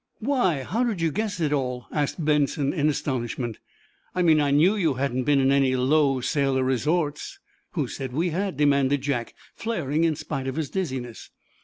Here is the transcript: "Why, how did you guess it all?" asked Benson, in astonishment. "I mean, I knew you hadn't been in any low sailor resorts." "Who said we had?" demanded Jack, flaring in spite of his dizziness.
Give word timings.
"Why, 0.17 0.63
how 0.63 0.83
did 0.83 0.99
you 0.99 1.11
guess 1.11 1.39
it 1.39 1.53
all?" 1.53 1.85
asked 1.91 2.25
Benson, 2.25 2.73
in 2.73 2.89
astonishment. 2.89 3.59
"I 4.15 4.23
mean, 4.23 4.41
I 4.41 4.49
knew 4.49 4.75
you 4.75 4.95
hadn't 4.95 5.25
been 5.25 5.39
in 5.39 5.51
any 5.51 5.75
low 5.75 6.21
sailor 6.21 6.63
resorts." 6.63 7.37
"Who 7.73 7.87
said 7.87 8.11
we 8.11 8.29
had?" 8.31 8.57
demanded 8.57 9.01
Jack, 9.03 9.35
flaring 9.55 10.03
in 10.03 10.15
spite 10.15 10.47
of 10.47 10.55
his 10.55 10.71
dizziness. 10.71 11.29